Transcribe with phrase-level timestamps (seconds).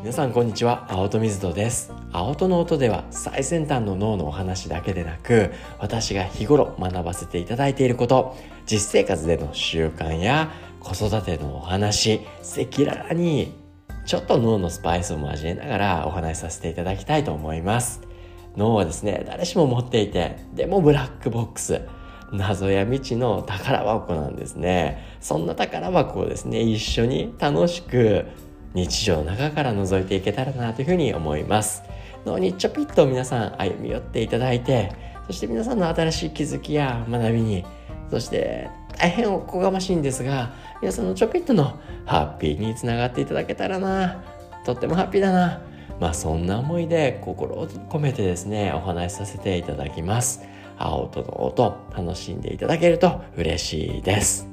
[0.00, 1.92] 皆さんこんにちは青戸水戸です。
[2.10, 8.34] 青戸の音では最先端の脳のお話だけでなく私が日頃学ばせていただいていること
[8.64, 10.50] 実生活での習慣や
[10.80, 13.52] 子育てのお話赤裸々に
[14.06, 18.00] ちょっと脳のスパイスを交えながらお話しさせていただきたいと思います。
[18.56, 21.82] 脳はですね誰しも持っていてでもブラックボックス
[22.32, 25.18] 謎や未知の宝箱なんですね。
[25.20, 28.24] そんな宝箱をですね一緒に楽しく
[28.74, 31.82] 日常の中から覗いていけたらなというふうに思います。
[32.24, 34.92] 脳にちょぴっと皆さん歩み寄っていただいて
[35.26, 37.64] そして皆さんの新しい気づきや学びに
[38.10, 38.68] そして
[38.98, 44.22] 大変おこがましいんですが皆さんのちょぴっとのハッピーにつながっていただけたらな
[44.64, 45.62] とってもハッピーだな。
[45.98, 50.42] まあそんな思いで心を込めてですねお話しさせていただきます。
[50.78, 54.49] 青との音楽しんでいただけると嬉しいです。